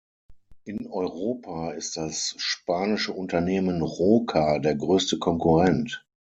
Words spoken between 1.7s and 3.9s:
ist das spanische Unternehmen